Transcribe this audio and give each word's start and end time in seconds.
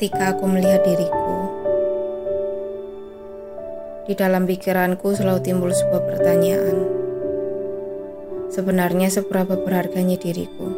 ketika 0.00 0.32
aku 0.32 0.48
melihat 0.48 0.80
diriku. 0.80 1.36
Di 4.08 4.16
dalam 4.16 4.48
pikiranku 4.48 5.12
selalu 5.12 5.44
timbul 5.44 5.76
sebuah 5.76 6.08
pertanyaan. 6.08 6.88
Sebenarnya 8.48 9.12
seberapa 9.12 9.60
berharganya 9.60 10.16
diriku? 10.16 10.72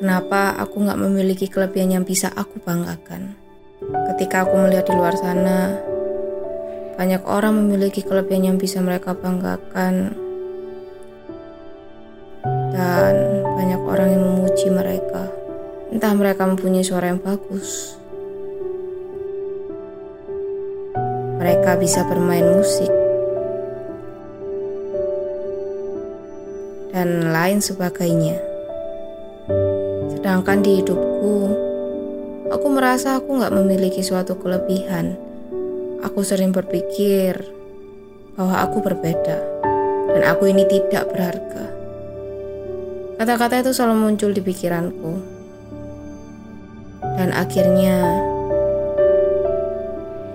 Kenapa 0.00 0.56
aku 0.56 0.88
gak 0.88 0.96
memiliki 1.04 1.52
kelebihan 1.52 2.00
yang 2.00 2.04
bisa 2.08 2.32
aku 2.32 2.64
banggakan? 2.64 3.36
Ketika 4.16 4.48
aku 4.48 4.56
melihat 4.56 4.88
di 4.88 4.96
luar 4.96 5.12
sana, 5.20 5.76
banyak 6.96 7.28
orang 7.28 7.60
memiliki 7.60 8.00
kelebihan 8.00 8.56
yang 8.56 8.56
bisa 8.56 8.80
mereka 8.80 9.12
banggakan 9.12 10.16
dan 12.72 13.44
banyak 13.52 13.80
orang 13.84 14.16
yang 14.16 14.24
memuji 14.24 14.72
mereka. 14.72 15.28
Entah 15.92 16.16
mereka 16.16 16.48
mempunyai 16.48 16.80
suara 16.80 17.12
yang 17.12 17.20
bagus, 17.20 18.00
mereka 21.44 21.76
bisa 21.76 22.00
bermain 22.08 22.56
musik, 22.56 22.88
dan 26.88 27.36
lain 27.36 27.60
sebagainya. 27.60 28.40
Sedangkan 30.16 30.64
di 30.64 30.80
hidupku, 30.80 31.36
aku 32.48 32.66
merasa 32.72 33.20
aku 33.20 33.36
nggak 33.36 33.52
memiliki 33.60 34.00
suatu 34.00 34.40
kelebihan. 34.40 35.20
Aku 36.00 36.24
sering 36.24 36.48
berpikir 36.48 37.44
bahwa 38.40 38.64
aku 38.64 38.80
berbeda, 38.80 39.36
dan 40.16 40.22
aku 40.24 40.48
ini 40.48 40.64
tidak 40.64 41.12
berharga. 41.12 41.68
Kata-kata 43.20 43.60
itu 43.60 43.76
selalu 43.76 44.00
muncul 44.00 44.32
di 44.32 44.40
pikiranku, 44.40 45.12
dan 47.20 47.36
akhirnya 47.36 48.32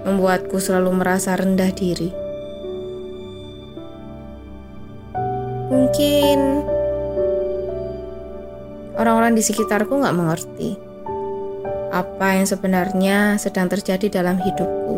membuatku 0.07 0.59
selalu 0.61 0.99
merasa 0.99 1.35
rendah 1.35 1.71
diri. 1.73 2.09
Mungkin 5.69 6.39
orang-orang 8.97 9.37
di 9.37 9.43
sekitarku 9.45 9.95
nggak 9.95 10.17
mengerti 10.17 10.89
apa 11.89 12.37
yang 12.37 12.45
sebenarnya 12.45 13.37
sedang 13.41 13.65
terjadi 13.69 14.21
dalam 14.21 14.37
hidupku. 14.37 14.97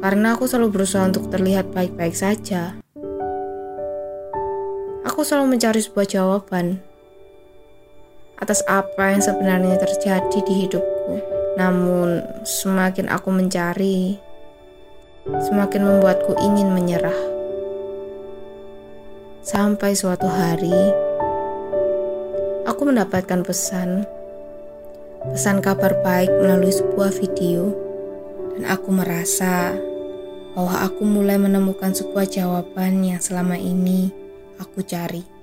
Karena 0.00 0.32
aku 0.32 0.48
selalu 0.48 0.80
berusaha 0.80 1.04
untuk 1.04 1.28
terlihat 1.28 1.76
baik-baik 1.76 2.16
saja. 2.16 2.80
Aku 5.04 5.20
selalu 5.20 5.58
mencari 5.58 5.84
sebuah 5.84 6.08
jawaban 6.08 6.80
atas 8.40 8.64
apa 8.64 9.12
yang 9.12 9.20
sebenarnya 9.20 9.76
terjadi 9.76 10.38
di 10.40 10.54
hidupku. 10.64 10.89
Namun, 11.58 12.22
semakin 12.46 13.10
aku 13.10 13.34
mencari, 13.34 14.18
semakin 15.26 15.82
membuatku 15.82 16.38
ingin 16.38 16.70
menyerah. 16.70 17.16
Sampai 19.40 19.98
suatu 19.98 20.28
hari, 20.30 20.94
aku 22.68 22.82
mendapatkan 22.86 23.42
pesan, 23.42 24.06
pesan 25.32 25.58
kabar 25.58 25.98
baik 26.06 26.30
melalui 26.38 26.70
sebuah 26.70 27.10
video, 27.16 27.74
dan 28.54 28.70
aku 28.70 28.94
merasa 28.94 29.74
bahwa 30.54 30.86
aku 30.86 31.02
mulai 31.02 31.38
menemukan 31.38 31.94
sebuah 31.94 32.26
jawaban 32.30 33.02
yang 33.02 33.18
selama 33.18 33.58
ini 33.58 34.10
aku 34.60 34.82
cari. 34.84 35.39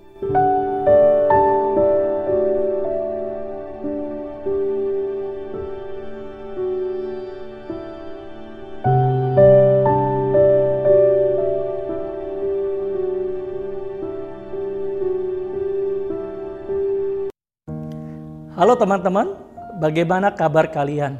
Halo 18.67 18.83
teman-teman, 18.83 19.31
bagaimana 19.79 20.27
kabar 20.27 20.67
kalian? 20.67 21.15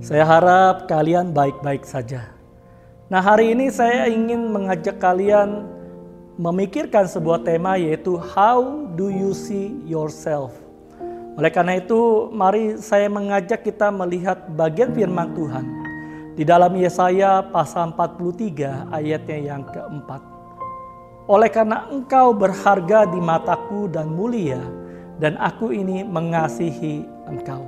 Saya 0.00 0.24
harap 0.24 0.88
kalian 0.88 1.28
baik-baik 1.28 1.84
saja. 1.84 2.32
Nah, 3.12 3.20
hari 3.20 3.52
ini 3.52 3.68
saya 3.68 4.08
ingin 4.08 4.48
mengajak 4.48 4.96
kalian 4.96 5.68
memikirkan 6.40 7.04
sebuah 7.04 7.44
tema 7.44 7.76
yaitu 7.76 8.16
how 8.16 8.88
do 8.96 9.12
you 9.12 9.36
see 9.36 9.76
yourself? 9.84 10.56
Oleh 11.36 11.52
karena 11.52 11.84
itu, 11.84 12.32
mari 12.32 12.80
saya 12.80 13.12
mengajak 13.12 13.60
kita 13.60 13.92
melihat 13.92 14.48
bagian 14.56 14.96
firman 14.96 15.36
Tuhan 15.36 15.68
di 16.32 16.48
dalam 16.48 16.72
Yesaya 16.80 17.44
pasal 17.44 17.92
43 17.92 18.88
ayatnya 18.88 19.52
yang 19.52 19.68
keempat. 19.68 20.24
Oleh 21.28 21.52
karena 21.52 21.92
engkau 21.92 22.32
berharga 22.32 23.04
di 23.04 23.20
mataku 23.20 23.84
dan 23.92 24.08
mulia, 24.08 24.64
dan 25.22 25.38
aku 25.38 25.70
ini 25.70 26.02
mengasihi 26.02 27.06
engkau. 27.30 27.62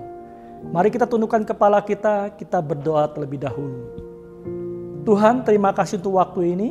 Mari 0.72 0.90
kita 0.90 1.06
tundukkan 1.06 1.46
kepala 1.46 1.78
kita, 1.84 2.34
kita 2.34 2.58
berdoa 2.58 3.06
terlebih 3.12 3.38
dahulu. 3.38 3.86
Tuhan, 5.06 5.46
terima 5.46 5.70
kasih 5.70 6.02
untuk 6.02 6.18
waktu 6.18 6.58
ini. 6.58 6.68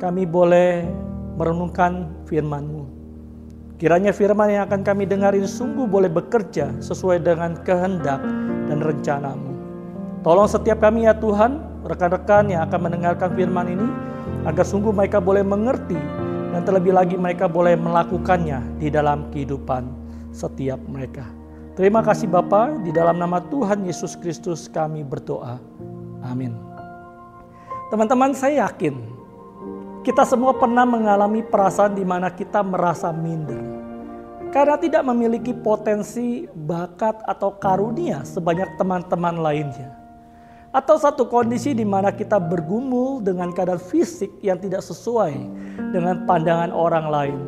Kami 0.00 0.24
boleh 0.24 0.88
merenungkan 1.36 2.08
firman-Mu. 2.24 2.88
Kiranya 3.76 4.12
firman 4.12 4.48
yang 4.48 4.64
akan 4.68 4.80
kami 4.80 5.04
dengar 5.04 5.36
ini 5.36 5.48
sungguh 5.48 5.84
boleh 5.84 6.08
bekerja 6.08 6.72
sesuai 6.80 7.20
dengan 7.20 7.56
kehendak 7.64 8.20
dan 8.68 8.78
rencanamu. 8.80 9.52
Tolong 10.20 10.48
setiap 10.48 10.84
kami 10.84 11.08
ya 11.08 11.16
Tuhan, 11.16 11.60
rekan-rekan 11.84 12.48
yang 12.52 12.68
akan 12.68 12.80
mendengarkan 12.88 13.32
firman 13.32 13.72
ini, 13.72 13.88
agar 14.44 14.64
sungguh 14.64 14.92
mereka 14.92 15.16
boleh 15.16 15.40
mengerti 15.40 15.96
dan 16.50 16.66
terlebih 16.66 16.94
lagi 16.94 17.14
mereka 17.14 17.46
boleh 17.46 17.78
melakukannya 17.78 18.82
di 18.82 18.90
dalam 18.90 19.30
kehidupan 19.30 19.86
setiap 20.34 20.78
mereka. 20.90 21.26
Terima 21.78 22.02
kasih 22.02 22.26
Bapa, 22.26 22.76
di 22.82 22.90
dalam 22.90 23.16
nama 23.16 23.38
Tuhan 23.40 23.86
Yesus 23.86 24.18
Kristus 24.18 24.66
kami 24.66 25.06
berdoa. 25.06 25.62
Amin. 26.26 26.52
Teman-teman, 27.88 28.34
saya 28.34 28.68
yakin 28.68 28.98
kita 30.02 30.26
semua 30.26 30.52
pernah 30.58 30.84
mengalami 30.84 31.40
perasaan 31.40 31.94
di 31.94 32.04
mana 32.04 32.28
kita 32.28 32.60
merasa 32.60 33.14
minder. 33.14 33.80
Karena 34.50 34.74
tidak 34.74 35.06
memiliki 35.06 35.54
potensi, 35.54 36.42
bakat, 36.50 37.22
atau 37.22 37.54
karunia 37.62 38.26
sebanyak 38.26 38.74
teman-teman 38.74 39.38
lainnya 39.38 39.99
atau 40.70 40.94
satu 40.94 41.26
kondisi 41.26 41.74
di 41.74 41.82
mana 41.82 42.14
kita 42.14 42.38
bergumul 42.38 43.18
dengan 43.18 43.50
keadaan 43.50 43.82
fisik 43.82 44.30
yang 44.38 44.58
tidak 44.62 44.86
sesuai 44.86 45.34
dengan 45.90 46.22
pandangan 46.30 46.70
orang 46.70 47.06
lain. 47.10 47.38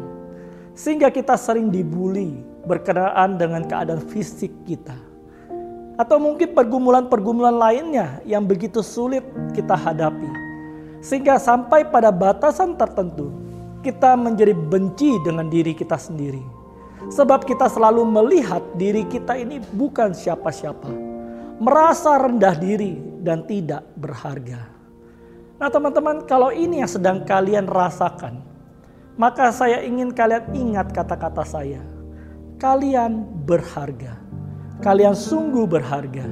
Sehingga 0.74 1.12
kita 1.12 1.38
sering 1.38 1.70
dibully 1.70 2.42
berkenaan 2.66 3.38
dengan 3.38 3.62
keadaan 3.62 4.02
fisik 4.10 4.50
kita. 4.66 4.94
Atau 6.00 6.18
mungkin 6.18 6.50
pergumulan-pergumulan 6.50 7.54
lainnya 7.54 8.18
yang 8.26 8.42
begitu 8.42 8.82
sulit 8.82 9.22
kita 9.54 9.78
hadapi. 9.78 10.26
Sehingga 10.98 11.38
sampai 11.38 11.86
pada 11.86 12.10
batasan 12.10 12.74
tertentu 12.74 13.30
kita 13.86 14.18
menjadi 14.18 14.54
benci 14.54 15.18
dengan 15.22 15.46
diri 15.46 15.75
kita 15.78 15.94
sendiri. 15.94 16.42
Sebab 17.12 17.46
kita 17.46 17.70
selalu 17.70 18.02
melihat 18.02 18.62
diri 18.78 19.06
kita 19.06 19.38
ini 19.38 19.62
bukan 19.75 20.14
siapa-siapa. 20.14 20.90
Merasa 21.62 22.18
rendah 22.18 22.54
diri 22.56 23.12
dan 23.22 23.46
tidak 23.46 23.86
berharga. 23.96 24.66
Nah, 25.62 25.70
teman-teman, 25.70 26.26
kalau 26.26 26.50
ini 26.50 26.82
yang 26.82 26.90
sedang 26.90 27.22
kalian 27.22 27.70
rasakan, 27.70 28.42
maka 29.14 29.54
saya 29.54 29.78
ingin 29.86 30.10
kalian 30.10 30.50
ingat 30.50 30.90
kata-kata 30.90 31.46
saya. 31.46 31.78
Kalian 32.58 33.26
berharga. 33.46 34.19
Kalian 34.82 35.14
sungguh 35.14 35.62
berharga. 35.62 36.26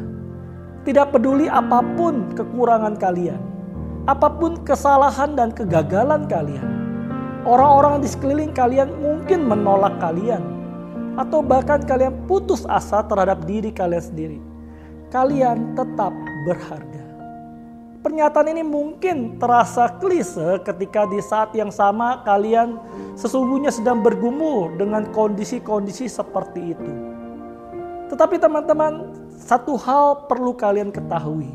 Tidak 0.82 1.06
peduli 1.14 1.46
apa 1.46 1.84
pun 1.94 2.34
kekurangan 2.34 2.98
kalian, 2.98 3.38
apa 4.10 4.32
pun 4.32 4.58
kesalahan 4.66 5.38
dan 5.38 5.54
kegagalan 5.54 6.26
kalian. 6.26 6.66
Orang-orang 7.46 8.02
di 8.02 8.08
sekeliling 8.10 8.50
kalian 8.50 8.90
mungkin 8.98 9.46
menolak 9.46 10.00
kalian, 10.02 10.42
atau 11.20 11.44
bahkan 11.44 11.84
kalian 11.84 12.16
putus 12.24 12.64
asa 12.66 13.04
terhadap 13.04 13.44
diri 13.44 13.68
kalian 13.70 14.02
sendiri. 14.02 14.38
Kalian 15.12 15.76
tetap 15.76 16.16
berharga. 16.44 17.04
Pernyataan 18.00 18.48
ini 18.48 18.64
mungkin 18.64 19.36
terasa 19.36 19.92
klise 20.00 20.56
ketika 20.64 21.04
di 21.04 21.20
saat 21.20 21.52
yang 21.52 21.68
sama 21.68 22.24
kalian 22.24 22.80
sesungguhnya 23.12 23.68
sedang 23.68 24.00
bergumul 24.00 24.72
dengan 24.80 25.04
kondisi-kondisi 25.12 26.08
seperti 26.08 26.72
itu. 26.72 26.92
Tetapi 28.08 28.40
teman-teman, 28.40 29.12
satu 29.36 29.76
hal 29.76 30.24
perlu 30.32 30.56
kalian 30.56 30.88
ketahui. 30.88 31.52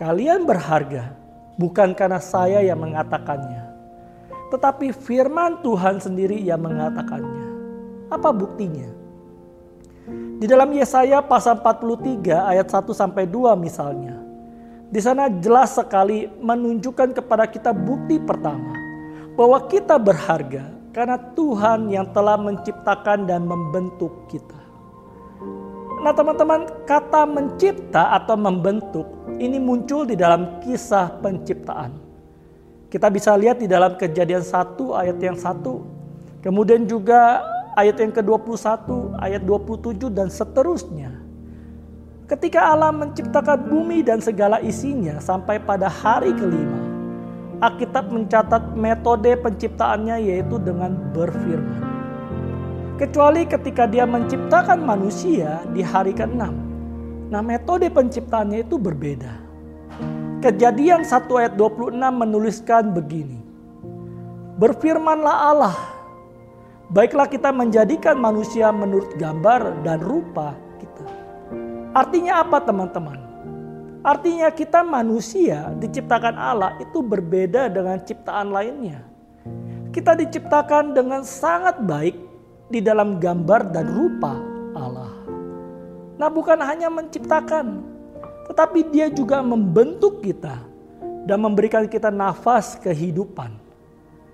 Kalian 0.00 0.48
berharga 0.48 1.12
bukan 1.60 1.92
karena 1.92 2.16
saya 2.24 2.64
yang 2.64 2.80
mengatakannya. 2.80 3.68
Tetapi 4.48 4.96
firman 4.96 5.60
Tuhan 5.60 6.00
sendiri 6.00 6.40
yang 6.40 6.64
mengatakannya. 6.64 7.46
Apa 8.08 8.32
buktinya? 8.32 8.99
Di 10.40 10.48
dalam 10.48 10.72
Yesaya 10.72 11.20
pasal 11.20 11.60
43 11.60 12.32
ayat 12.32 12.64
1 12.72 12.96
sampai 12.96 13.28
2 13.28 13.60
misalnya. 13.60 14.16
Di 14.88 14.96
sana 14.96 15.28
jelas 15.28 15.76
sekali 15.76 16.32
menunjukkan 16.40 17.12
kepada 17.12 17.44
kita 17.44 17.76
bukti 17.76 18.16
pertama 18.16 18.72
bahwa 19.36 19.68
kita 19.68 20.00
berharga 20.00 20.64
karena 20.96 21.20
Tuhan 21.36 21.92
yang 21.92 22.08
telah 22.16 22.40
menciptakan 22.40 23.28
dan 23.28 23.44
membentuk 23.44 24.32
kita. 24.32 24.56
Nah, 26.00 26.16
teman-teman, 26.16 26.88
kata 26.88 27.28
mencipta 27.28 28.16
atau 28.16 28.32
membentuk 28.32 29.04
ini 29.36 29.60
muncul 29.60 30.08
di 30.08 30.16
dalam 30.16 30.56
kisah 30.64 31.20
penciptaan. 31.20 31.92
Kita 32.88 33.12
bisa 33.12 33.36
lihat 33.36 33.60
di 33.60 33.68
dalam 33.68 33.92
Kejadian 34.00 34.40
1 34.40 34.56
ayat 34.96 35.20
yang 35.20 35.36
1. 35.36 36.40
Kemudian 36.40 36.88
juga 36.88 37.44
ayat 37.78 37.96
yang 38.02 38.12
ke-21, 38.14 38.88
ayat 39.20 39.42
27 39.46 40.10
dan 40.10 40.26
seterusnya. 40.32 41.10
Ketika 42.30 42.70
Allah 42.70 42.94
menciptakan 42.94 43.66
bumi 43.66 44.06
dan 44.06 44.22
segala 44.22 44.62
isinya 44.62 45.18
sampai 45.18 45.58
pada 45.58 45.90
hari 45.90 46.30
kelima, 46.30 46.78
Alkitab 47.60 48.08
mencatat 48.08 48.72
metode 48.78 49.34
penciptaannya 49.36 50.16
yaitu 50.22 50.56
dengan 50.62 50.96
berfirman. 51.12 51.82
Kecuali 52.96 53.44
ketika 53.44 53.84
dia 53.84 54.06
menciptakan 54.08 54.80
manusia 54.80 55.60
di 55.74 55.84
hari 55.84 56.16
ke-6. 56.16 56.40
Nah 57.28 57.42
metode 57.44 57.90
penciptaannya 57.92 58.64
itu 58.64 58.80
berbeda. 58.80 59.32
Kejadian 60.40 61.04
1 61.04 61.28
ayat 61.36 61.52
26 61.58 61.98
menuliskan 61.98 62.96
begini. 62.96 63.44
Berfirmanlah 64.56 65.36
Allah, 65.52 65.76
baiklah 66.90 67.30
kita 67.30 67.54
menjadikan 67.54 68.18
manusia 68.18 68.74
menurut 68.74 69.14
gambar 69.14 69.86
dan 69.86 70.02
rupa 70.02 70.58
kita. 70.82 71.06
Artinya 71.94 72.42
apa 72.42 72.58
teman-teman? 72.62 73.18
Artinya 74.00 74.48
kita 74.50 74.82
manusia 74.82 75.70
diciptakan 75.78 76.34
Allah 76.34 76.74
itu 76.82 76.98
berbeda 77.04 77.70
dengan 77.70 78.00
ciptaan 78.02 78.50
lainnya. 78.50 79.06
Kita 79.90 80.14
diciptakan 80.18 80.94
dengan 80.94 81.22
sangat 81.22 81.82
baik 81.82 82.16
di 82.70 82.78
dalam 82.78 83.18
gambar 83.18 83.74
dan 83.74 83.86
rupa 83.90 84.38
Allah. 84.72 85.12
Nah 86.16 86.30
bukan 86.30 86.58
hanya 86.62 86.86
menciptakan, 86.88 87.82
tetapi 88.50 88.88
dia 88.88 89.10
juga 89.10 89.42
membentuk 89.42 90.22
kita 90.22 90.62
dan 91.26 91.38
memberikan 91.42 91.84
kita 91.90 92.08
nafas 92.08 92.78
kehidupan. 92.80 93.69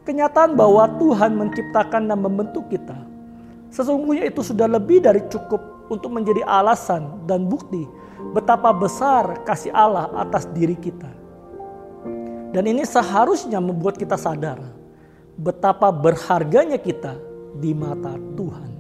Kenyataan 0.07 0.55
bahwa 0.55 0.87
Tuhan 1.03 1.35
menciptakan 1.35 2.07
dan 2.07 2.19
membentuk 2.23 2.71
kita, 2.71 2.95
sesungguhnya 3.75 4.31
itu 4.31 4.39
sudah 4.39 4.71
lebih 4.71 5.03
dari 5.03 5.19
cukup 5.27 5.59
untuk 5.91 6.15
menjadi 6.15 6.47
alasan 6.47 7.27
dan 7.27 7.51
bukti 7.51 7.83
betapa 8.31 8.71
besar 8.71 9.43
kasih 9.43 9.75
Allah 9.75 10.07
atas 10.15 10.47
diri 10.55 10.79
kita. 10.79 11.11
Dan 12.55 12.71
ini 12.71 12.87
seharusnya 12.87 13.59
membuat 13.59 13.99
kita 13.99 14.15
sadar 14.15 14.63
betapa 15.35 15.91
berharganya 15.91 16.79
kita 16.79 17.19
di 17.59 17.75
mata 17.75 18.15
Tuhan. 18.39 18.71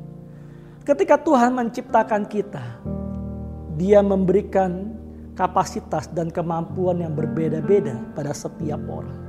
Ketika 0.86 1.18
Tuhan 1.18 1.58
menciptakan 1.58 2.22
kita, 2.30 2.62
Dia 3.76 4.00
memberikan 4.00 4.94
kapasitas 5.36 6.08
dan 6.08 6.32
kemampuan 6.32 7.02
yang 7.02 7.12
berbeda-beda 7.12 7.98
pada 8.16 8.32
setiap 8.32 8.80
orang. 8.88 9.25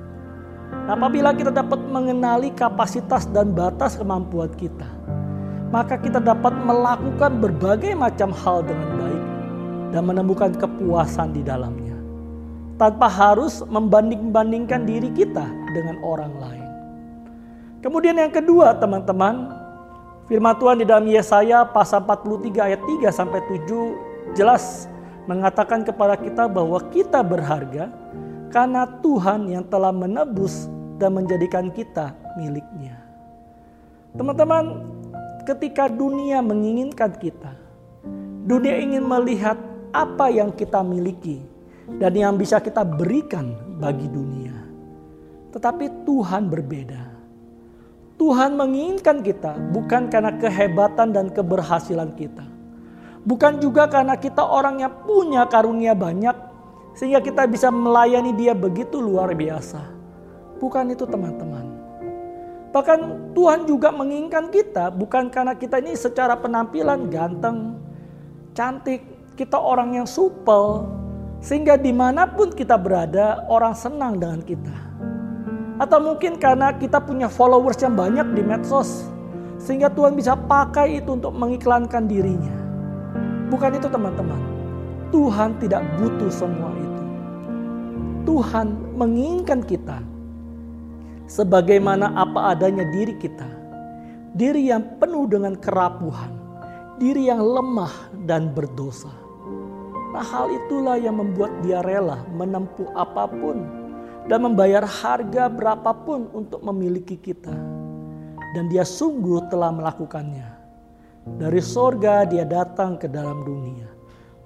Nah, 0.88 0.95
apabila 0.95 1.36
kita 1.36 1.51
dapat 1.51 1.84
mengenali 1.92 2.48
kapasitas 2.56 3.28
dan 3.36 3.51
batas 3.51 4.00
kemampuan 4.00 4.48
kita, 4.56 4.88
maka 5.68 6.00
kita 6.00 6.24
dapat 6.24 6.56
melakukan 6.63 7.44
berbagai 7.44 7.92
macam 7.92 8.31
hal 8.31 8.63
dengan 8.63 8.95
baik 8.95 9.24
dan 9.92 10.01
menemukan 10.07 10.56
kepuasan 10.56 11.36
di 11.36 11.44
dalamnya. 11.44 11.92
Tanpa 12.80 13.12
harus 13.12 13.60
membanding-bandingkan 13.68 14.88
diri 14.88 15.12
kita 15.12 15.44
dengan 15.75 16.00
orang 16.07 16.31
lain. 16.39 16.68
Kemudian 17.84 18.16
yang 18.16 18.31
kedua 18.31 18.72
teman-teman, 18.80 19.51
firman 20.31 20.56
Tuhan 20.56 20.80
di 20.80 20.86
dalam 20.88 21.04
Yesaya 21.04 21.68
pasal 21.68 22.07
43 22.07 22.63
ayat 22.63 22.80
3 22.80 23.12
sampai 23.12 23.44
7 23.68 24.39
jelas 24.39 24.88
mengatakan 25.28 25.84
kepada 25.84 26.16
kita 26.16 26.48
bahwa 26.48 26.80
kita 26.95 27.19
berharga 27.19 27.92
karena 28.56 28.88
Tuhan 29.04 29.51
yang 29.51 29.68
telah 29.68 29.92
menebus 29.92 30.76
dan 30.98 31.14
menjadikan 31.14 31.70
kita 31.74 32.14
miliknya. 32.38 32.98
Teman-teman, 34.18 34.82
ketika 35.46 35.86
dunia 35.88 36.42
menginginkan 36.42 37.14
kita, 37.18 37.54
dunia 38.46 38.82
ingin 38.82 39.06
melihat 39.06 39.58
apa 39.94 40.28
yang 40.30 40.52
kita 40.54 40.82
miliki 40.82 41.42
dan 42.02 42.12
yang 42.18 42.36
bisa 42.36 42.60
kita 42.60 42.84
berikan 42.84 43.56
bagi 43.80 44.10
dunia. 44.10 44.54
Tetapi 45.54 46.04
Tuhan 46.04 46.52
berbeda. 46.52 47.04
Tuhan 48.18 48.58
menginginkan 48.58 49.22
kita 49.22 49.56
bukan 49.72 50.10
karena 50.10 50.34
kehebatan 50.42 51.14
dan 51.14 51.30
keberhasilan 51.30 52.18
kita. 52.18 52.44
Bukan 53.28 53.62
juga 53.62 53.86
karena 53.86 54.18
kita 54.18 54.42
orang 54.42 54.82
yang 54.82 54.94
punya 55.06 55.46
karunia 55.46 55.94
banyak 55.94 56.34
sehingga 56.98 57.22
kita 57.22 57.46
bisa 57.46 57.70
melayani 57.70 58.34
dia 58.34 58.58
begitu 58.58 58.98
luar 58.98 59.30
biasa. 59.38 59.97
Bukan 60.57 60.89
itu 60.89 61.06
teman-teman. 61.06 61.77
Bahkan 62.74 63.33
Tuhan 63.33 63.65
juga 63.65 63.89
menginginkan 63.89 64.54
kita 64.54 64.94
bukan 64.94 65.33
karena 65.33 65.57
kita 65.57 65.81
ini 65.81 65.98
secara 65.98 66.38
penampilan 66.38 67.09
ganteng, 67.09 67.80
cantik, 68.54 69.01
kita 69.38 69.57
orang 69.57 69.98
yang 69.98 70.06
supel, 70.09 70.86
sehingga 71.39 71.77
di 71.77 71.94
mana 71.94 72.25
pun 72.25 72.51
kita 72.54 72.75
berada 72.75 73.45
orang 73.48 73.77
senang 73.77 74.18
dengan 74.18 74.42
kita. 74.42 74.75
Atau 75.77 76.01
mungkin 76.01 76.42
karena 76.42 76.74
kita 76.74 76.98
punya 76.98 77.30
followers 77.30 77.77
yang 77.81 77.94
banyak 77.94 78.33
di 78.33 78.42
medsos, 78.42 79.05
sehingga 79.62 79.93
Tuhan 79.93 80.17
bisa 80.17 80.34
pakai 80.34 81.01
itu 81.01 81.13
untuk 81.13 81.38
mengiklankan 81.38 82.10
dirinya. 82.10 82.58
Bukan 83.53 83.77
itu 83.77 83.88
teman-teman, 83.88 84.41
Tuhan 85.13 85.55
tidak 85.62 85.86
butuh 86.01 86.34
semua 86.34 86.74
itu. 86.74 87.03
Tuhan 88.27 88.75
menginginkan 88.98 89.63
kita 89.63 90.03
sebagaimana 91.27 92.15
apa 92.15 92.55
adanya 92.55 92.88
diri 92.88 93.13
kita. 93.19 93.46
Diri 94.34 94.72
yang 94.72 94.98
penuh 94.98 95.27
dengan 95.27 95.60
kerapuhan, 95.60 96.31
diri 96.98 97.27
yang 97.27 97.43
lemah 97.43 97.91
dan 98.25 98.55
berdosa. 98.55 99.12
Nah, 100.15 100.24
hal 100.24 100.50
itulah 100.50 100.96
yang 100.98 101.19
membuat 101.19 101.51
dia 101.62 101.84
rela 101.84 102.24
menempuh 102.31 102.89
apa 102.96 103.27
pun 103.27 103.65
dan 104.31 104.43
membayar 104.43 104.84
harga 104.88 105.51
berapapun 105.51 106.31
untuk 106.31 106.63
memiliki 106.63 107.19
kita. 107.19 107.53
Dan 108.55 108.72
dia 108.72 108.88
sungguh 108.88 109.51
telah 109.51 109.69
melakukannya. 109.74 110.48
Dari 111.38 111.60
sorga 111.60 112.24
dia 112.24 112.48
datang 112.48 112.96
ke 112.96 113.12
dalam 113.12 113.43
dunia 113.43 113.91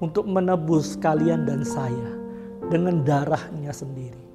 untuk 0.01 0.25
menebus 0.25 0.97
kalian 0.97 1.45
dan 1.45 1.61
saya 1.61 2.09
dengan 2.73 3.05
darahnya 3.05 3.69
sendiri. 3.69 4.30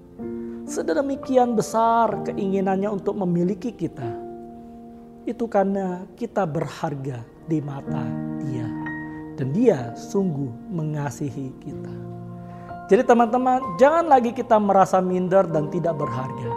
Sedemikian 0.67 1.55
besar 1.55 2.27
keinginannya 2.27 2.91
untuk 2.91 3.15
memiliki 3.15 3.71
kita. 3.71 4.11
Itu 5.23 5.47
karena 5.47 6.03
kita 6.19 6.43
berharga 6.43 7.23
di 7.47 7.63
mata 7.63 8.03
dia 8.43 8.67
dan 9.39 9.55
dia 9.55 9.95
sungguh 9.95 10.51
mengasihi 10.75 11.55
kita. 11.63 11.95
Jadi 12.91 13.03
teman-teman, 13.07 13.63
jangan 13.79 14.11
lagi 14.11 14.35
kita 14.35 14.59
merasa 14.59 14.99
minder 14.99 15.47
dan 15.47 15.71
tidak 15.71 16.03
berharga. 16.03 16.51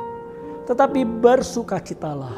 Tetapi 0.66 1.06
bersukacitalah 1.22 2.38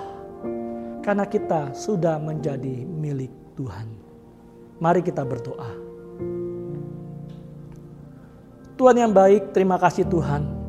karena 1.03 1.23
kita 1.23 1.71
sudah 1.71 2.19
menjadi 2.19 2.83
milik 2.83 3.31
Tuhan. 3.55 3.87
Mari 4.83 4.99
kita 5.07 5.23
berdoa. 5.23 5.71
Tuhan 8.75 8.95
yang 8.99 9.13
baik, 9.15 9.55
terima 9.55 9.79
kasih 9.79 10.03
Tuhan. 10.07 10.60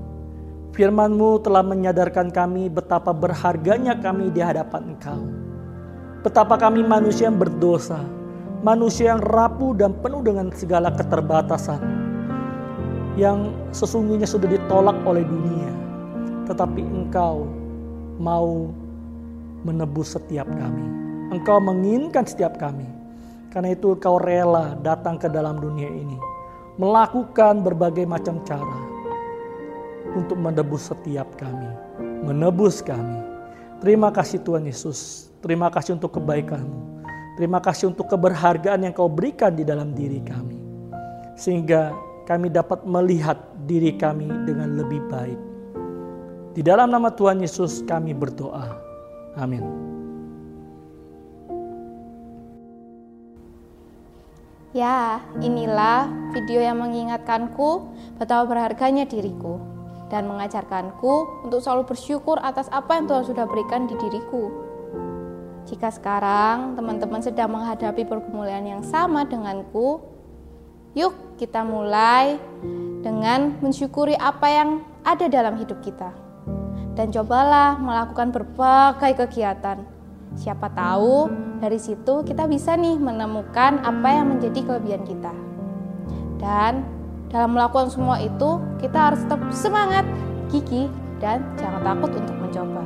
Firman-Mu 0.72 1.44
telah 1.44 1.60
menyadarkan 1.60 2.32
kami 2.32 2.72
betapa 2.72 3.12
berharganya 3.12 3.92
kami 4.00 4.32
di 4.32 4.40
hadapan 4.40 4.96
Engkau. 4.96 5.20
Betapa 6.24 6.56
kami 6.56 6.80
manusia 6.80 7.28
yang 7.28 7.36
berdosa, 7.36 8.00
manusia 8.64 9.12
yang 9.12 9.20
rapuh 9.20 9.76
dan 9.76 9.92
penuh 10.00 10.24
dengan 10.24 10.48
segala 10.56 10.88
keterbatasan 10.96 11.82
yang 13.20 13.52
sesungguhnya 13.74 14.24
sudah 14.24 14.48
ditolak 14.48 14.96
oleh 15.04 15.20
dunia 15.26 15.68
tetapi 16.48 16.82
engkau 16.82 17.46
mau 18.20 18.68
menebus 19.62 20.16
setiap 20.16 20.48
kami. 20.48 20.86
Engkau 21.32 21.60
menginginkan 21.62 22.28
setiap 22.28 22.60
kami. 22.60 22.84
Karena 23.52 23.72
itu 23.76 23.92
engkau 23.92 24.16
rela 24.16 24.76
datang 24.80 25.20
ke 25.20 25.28
dalam 25.28 25.60
dunia 25.60 25.88
ini 25.88 26.16
melakukan 26.80 27.60
berbagai 27.60 28.08
macam 28.08 28.40
cara 28.48 28.91
untuk 30.14 30.36
menebus 30.36 30.92
setiap 30.92 31.28
kami 31.36 31.70
menebus 32.22 32.80
kami 32.80 33.20
terima 33.82 34.12
kasih 34.12 34.40
Tuhan 34.40 34.68
Yesus 34.68 35.30
terima 35.42 35.72
kasih 35.72 35.96
untuk 35.96 36.16
kebaikanmu 36.20 36.92
Terima 37.32 37.64
kasih 37.64 37.96
untuk 37.96 38.12
keberhargaan 38.12 38.84
yang 38.84 38.92
kau 38.92 39.08
berikan 39.08 39.56
di 39.56 39.64
dalam 39.64 39.96
diri 39.96 40.20
kami. 40.20 40.60
Sehingga 41.32 41.96
kami 42.28 42.52
dapat 42.52 42.84
melihat 42.84 43.40
diri 43.64 43.96
kami 43.96 44.28
dengan 44.44 44.76
lebih 44.76 45.00
baik. 45.08 45.40
Di 46.52 46.60
dalam 46.60 46.92
nama 46.92 47.08
Tuhan 47.08 47.40
Yesus 47.40 47.80
kami 47.88 48.12
berdoa. 48.12 48.76
Amin. 49.40 49.64
Ya, 54.76 55.20
inilah 55.40 56.08
video 56.36 56.60
yang 56.60 56.84
mengingatkanku 56.84 57.88
betapa 58.20 58.44
berharganya 58.44 59.08
diriku 59.08 59.71
dan 60.12 60.28
mengajarkanku 60.28 61.48
untuk 61.48 61.64
selalu 61.64 61.88
bersyukur 61.88 62.36
atas 62.44 62.68
apa 62.68 63.00
yang 63.00 63.08
Tuhan 63.08 63.24
sudah 63.24 63.48
berikan 63.48 63.88
di 63.88 63.96
diriku. 63.96 64.52
Jika 65.64 65.88
sekarang 65.88 66.76
teman-teman 66.76 67.24
sedang 67.24 67.56
menghadapi 67.56 68.04
pergumulan 68.04 68.60
yang 68.60 68.84
sama 68.84 69.24
denganku, 69.24 70.04
yuk 70.92 71.16
kita 71.40 71.64
mulai 71.64 72.36
dengan 73.00 73.56
mensyukuri 73.64 74.12
apa 74.20 74.52
yang 74.52 74.68
ada 75.00 75.32
dalam 75.32 75.56
hidup 75.56 75.80
kita. 75.80 76.12
Dan 76.92 77.08
cobalah 77.08 77.80
melakukan 77.80 78.36
berbagai 78.36 79.16
kegiatan. 79.24 79.80
Siapa 80.36 80.68
tahu 80.76 81.32
dari 81.56 81.80
situ 81.80 82.20
kita 82.20 82.44
bisa 82.44 82.76
nih 82.76 83.00
menemukan 83.00 83.80
apa 83.80 84.08
yang 84.12 84.28
menjadi 84.28 84.60
kelebihan 84.60 85.08
kita. 85.08 85.32
Dan 86.36 87.01
dalam 87.32 87.56
melakukan 87.56 87.88
semua 87.88 88.20
itu, 88.20 88.60
kita 88.78 89.10
harus 89.10 89.24
tetap 89.24 89.40
semangat, 89.50 90.04
gigih, 90.52 90.92
dan 91.16 91.40
jangan 91.56 91.80
takut 91.80 92.12
untuk 92.12 92.36
mencoba. 92.36 92.84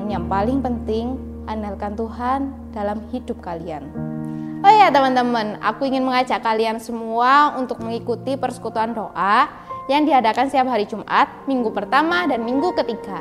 Dan 0.00 0.06
yang 0.08 0.24
paling 0.24 0.64
penting, 0.64 1.20
andalkan 1.44 1.92
Tuhan 1.92 2.48
dalam 2.72 3.04
hidup 3.12 3.44
kalian. 3.44 3.84
Oh 4.64 4.72
ya 4.72 4.88
teman-teman, 4.88 5.60
aku 5.60 5.84
ingin 5.86 6.02
mengajak 6.02 6.40
kalian 6.40 6.80
semua 6.80 7.54
untuk 7.60 7.78
mengikuti 7.84 8.34
persekutuan 8.34 8.96
doa 8.96 9.46
yang 9.86 10.08
diadakan 10.08 10.48
setiap 10.48 10.72
hari 10.72 10.88
Jumat, 10.88 11.28
minggu 11.44 11.68
pertama 11.70 12.24
dan 12.24 12.42
minggu 12.42 12.72
ketiga, 12.72 13.20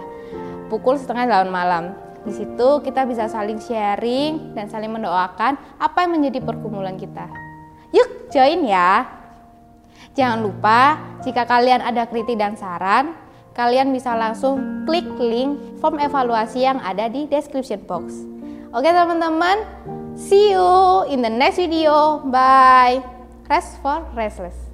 pukul 0.72 0.96
setengah 0.96 1.28
delapan 1.28 1.52
malam. 1.52 1.84
Di 2.24 2.36
situ 2.36 2.84
kita 2.84 3.08
bisa 3.08 3.32
saling 3.32 3.60
sharing 3.60 4.52
dan 4.52 4.68
saling 4.68 4.92
mendoakan 4.92 5.56
apa 5.80 5.98
yang 6.04 6.20
menjadi 6.20 6.44
pergumulan 6.44 7.00
kita. 7.00 7.28
Yuk 7.96 8.28
join 8.34 8.68
ya! 8.68 9.17
Jangan 10.18 10.40
lupa, 10.42 10.98
jika 11.22 11.46
kalian 11.46 11.82
ada 11.82 12.10
kritik 12.10 12.38
dan 12.42 12.58
saran, 12.58 13.14
kalian 13.58 13.90
bisa 13.94 14.14
langsung 14.14 14.86
klik 14.86 15.08
link 15.18 15.58
form 15.82 15.98
evaluasi 15.98 16.66
yang 16.66 16.82
ada 16.82 17.10
di 17.10 17.26
description 17.30 17.82
box. 17.86 18.14
Oke 18.76 18.90
teman-teman, 18.90 19.64
see 20.14 20.54
you 20.54 21.06
in 21.08 21.24
the 21.24 21.32
next 21.32 21.58
video. 21.58 22.22
Bye. 22.28 23.02
Rest 23.48 23.80
for 23.80 24.04
restless. 24.12 24.67